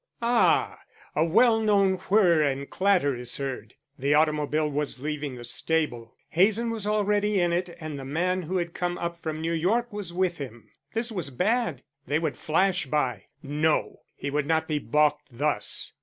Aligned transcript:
Ah! 0.23 0.79
A 1.15 1.23
well 1.23 1.61
known 1.61 1.97
whirr 2.09 2.41
and 2.41 2.67
clatter 2.71 3.15
is 3.15 3.37
heard. 3.37 3.75
The 3.99 4.15
automobile 4.15 4.67
was 4.67 4.99
leaving 4.99 5.35
the 5.35 5.43
stable. 5.43 6.15
Hazen 6.29 6.71
was 6.71 6.87
already 6.87 7.39
in 7.39 7.53
it 7.53 7.69
and 7.79 7.99
the 7.99 8.03
man 8.03 8.41
who 8.41 8.57
had 8.57 8.73
come 8.73 8.97
up 8.97 9.21
from 9.21 9.41
New 9.41 9.53
York 9.53 9.93
was 9.93 10.11
with 10.11 10.39
him. 10.39 10.71
This 10.95 11.11
was 11.11 11.29
bad; 11.29 11.83
they 12.07 12.17
would 12.17 12.35
flash 12.35 12.87
by 12.87 13.25
No; 13.43 13.99
he 14.15 14.31
would 14.31 14.47
not 14.47 14.67
be 14.67 14.79
balked 14.79 15.27
thus. 15.31 15.93